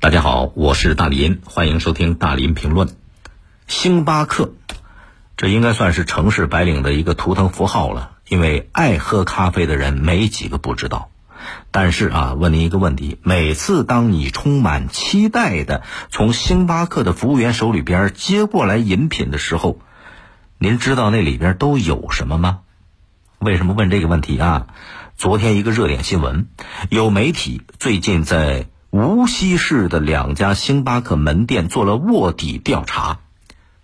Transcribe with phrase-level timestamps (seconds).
[0.00, 2.88] 大家好，我是大林，欢迎收听大林评论。
[3.68, 4.54] 星巴克，
[5.36, 11.10] 这应该算是城市白领的一个图腾符号了，因为爱喝咖啡的人没几个不知道。
[11.70, 19.80] 但是啊，问您一个问题：每次当你充满期待的从星巴克的服务员手里边接过来饮品的时候，
[20.56, 22.60] 您知道那里边都有什么吗？
[23.38, 24.68] 为什么问这个问题啊？
[25.18, 26.48] 昨天一个热点新闻，
[26.88, 28.66] 有媒体最近在。
[28.90, 33.20] 无锡市的两家星巴克门店做了卧底调查，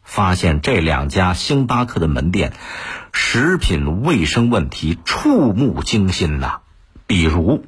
[0.03, 2.53] 发现这两家星巴克的门店
[3.13, 6.59] 食品卫生问题触目惊心呐。
[7.07, 7.65] 比如，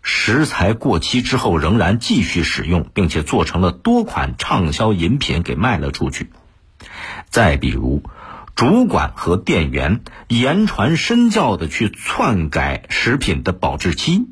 [0.00, 6.24] 食材过期之后仍然继续使用，并且做成了多款畅销饮品给卖了出去；
[7.28, 8.02] 再比如，
[8.54, 14.28] 主管和店员言传身教的去篡改食品的保质期。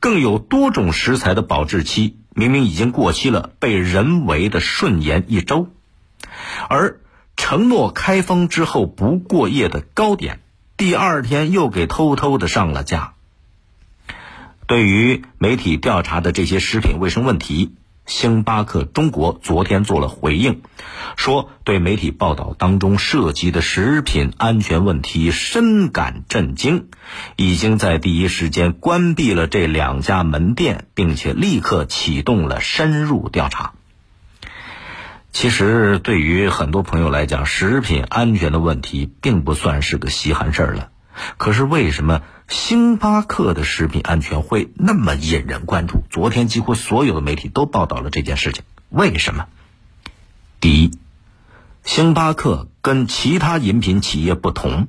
[0.00, 5.68] 更有多种食材的保质期明明已经过期了，被人为的顺延一周，
[6.68, 7.00] 而
[7.36, 10.40] 承诺开封之后不过夜的糕点，
[10.76, 13.14] 第二天又给偷偷的上了架。
[14.66, 17.74] 对于媒体调查的这些食品卫生问题。
[18.08, 20.62] 星巴克中国昨天做了回应，
[21.16, 26.88] 说对媒体报道当中涉及的食品安全问题深感震惊，
[27.36, 33.74] 已经在第一时间关闭了这两家门店，并且立刻启动了深入调查。
[35.30, 40.88] 其实，对于很多朋友来讲，食品安全的问题并不算是个稀罕事儿了。
[41.36, 46.02] 可是为什么星巴克的食品安全会那么引人关注？
[46.08, 48.64] 昨天几乎所有的媒体都报道了这件事情。
[48.88, 49.46] 为什么？
[50.58, 50.90] 第一，
[51.84, 54.88] 星巴克跟其他饮品企业不同，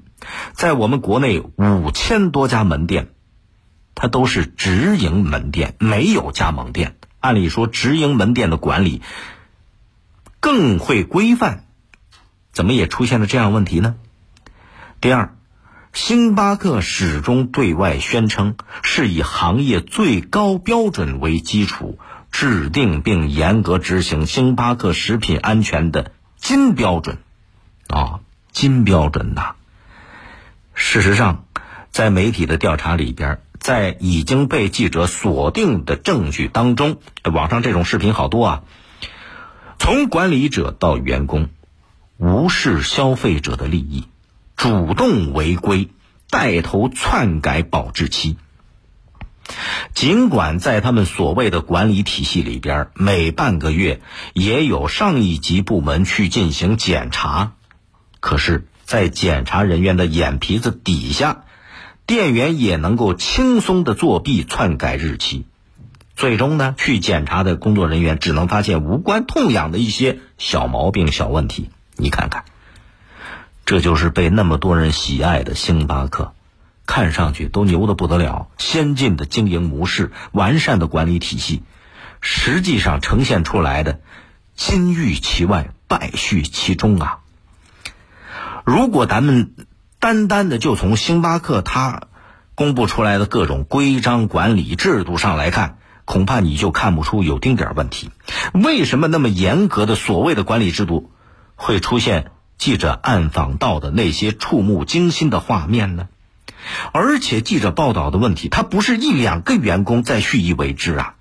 [0.53, 3.09] 在我们国内五千多家门店，
[3.93, 6.95] 它都是直营门店，没有加盟店。
[7.19, 9.01] 按理说，直营门店的管理
[10.39, 11.65] 更会规范，
[12.53, 13.95] 怎么也出现了这样问题呢？
[15.01, 15.35] 第二。
[15.93, 21.97] 星巴克始终对外宣称是以行业最高标准为基础
[22.31, 27.17] 制定并严格执行星巴克食品安全的金标准，
[27.87, 28.19] 啊，
[28.51, 29.55] 金标准呐。
[30.73, 31.45] 事实上，
[31.91, 38.63] 在媒体的调查里边，在已经被记者锁定的证据当中，网上这种视频好多啊。
[39.79, 41.49] 从管理者到员工，
[42.17, 44.07] 无视消费者的利益。
[44.59, 45.87] 主动违规，
[46.29, 48.35] 带头篡改保质期。
[49.93, 54.01] 尽管在他们所谓的管理体系里边，每半个月
[54.33, 57.53] 也有上一级部门去进行检查，
[58.19, 61.45] 可是，在检查人员的眼皮子底下，
[62.05, 65.45] 店员也能够轻松的作弊篡改日期。
[66.17, 71.69] 最终呢，去检查的工作人员只能发现无关痛痒的一些小毛病、小问题。
[71.95, 72.43] 你看看。
[73.69, 76.33] 这就是被那么多人喜爱的星巴克，
[76.87, 81.61] 看上去都牛的不得了，先进的经营模式，完善的管理体系，
[82.19, 83.99] 实际上呈现出来的
[84.55, 87.19] 金玉其外，败絮其中啊！
[88.65, 89.53] 如果咱们
[89.99, 92.07] 单单的就从星巴克它
[92.55, 98.09] 公布出来的各种规章管理制度上来看，恐怕你就看不出有丁点问题。
[98.51, 101.11] 为什么那么严格的所谓的管理制度
[101.53, 102.31] 会出现？
[102.59, 106.09] 记者暗访到的那些触目惊心的画面呢？
[106.91, 111.15] 而且记者报道的问题，他不是一两个员工在蓄意为之啊，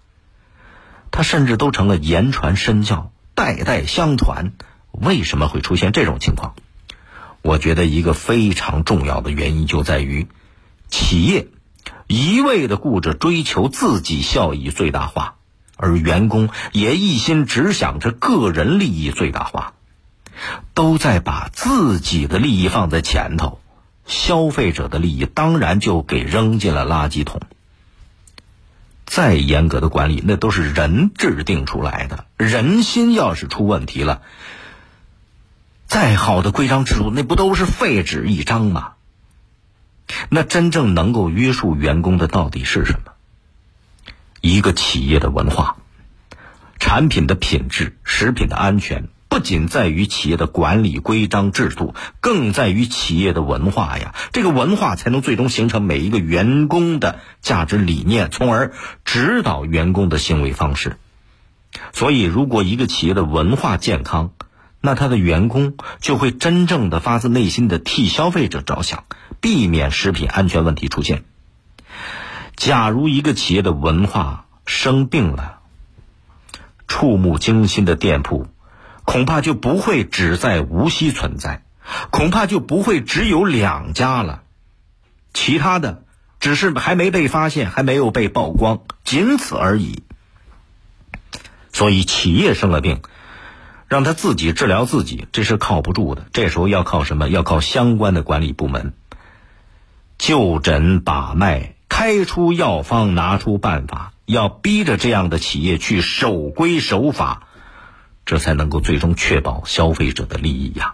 [1.13, 4.53] 他甚至都成了言传身教、代代相传。
[4.91, 6.55] 为什么会出现这种情况？
[7.43, 10.27] 我觉得一个非常重要的原因就在于，
[10.89, 11.47] 企业
[12.09, 15.37] 一味的顾着追求自己效益最大化，
[15.77, 19.75] 而员工也一心只想着个人利益最大化。
[20.75, 23.61] 都在把自己的利益放在前头，
[24.07, 27.41] 消费者的利益当然就给扔进了垃圾桶。
[29.05, 34.21] 再严格的管理，那都是人制定出来的，人心要是出问题了，
[35.87, 38.93] 再好的规章制度，那不都是废纸一张吗？
[40.29, 43.13] 那真正能够约束员工的到底是什么？
[44.41, 45.79] 一个企业的文化，
[46.79, 49.09] 产品的品质，食品的安全。
[49.39, 54.13] 不仅在于企业的管理规章制度，更在于企业的文化呀。
[54.33, 58.73] 这个文化才能最终形成每一个员工的价值理念，从而
[59.05, 60.99] 指导员工的行为方式。
[61.93, 64.33] 所以，如果一个企业的文化健康，
[64.81, 69.05] 那他的员工就会真正的发自内心的替消费者着想，
[69.41, 71.23] 避免食品安全问题出现。
[72.57, 75.61] 假如一个企业的文化生病了，
[76.89, 78.49] 触目惊心的店铺，
[79.09, 81.63] 恐怕就不会只在无锡存在，
[82.11, 84.43] 恐怕就不会只有两家了。
[85.33, 86.05] 其他的
[86.41, 90.03] 只是还没被发现，还没有被曝光，仅此而已。
[91.73, 93.01] 所以，企业生了病，
[93.87, 96.27] 让他自己治疗自己，这是靠不住的。
[96.35, 97.31] 这时候要靠什么？
[97.31, 98.93] 要靠相关的管理部门
[100.19, 101.77] 就诊把脉。
[101.89, 107.48] 开出药方，拿出办法，要逼着这样的企业去守规守法，
[108.29, 110.93] 这才能够最终确保消费者的利益呀。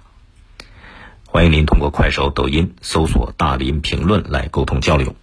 [1.26, 5.16] 欢迎您通过快手、抖音搜索“大林评论”来沟通交流。